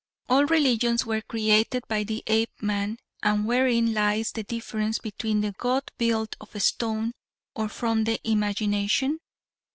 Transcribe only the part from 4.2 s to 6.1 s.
the difference between the god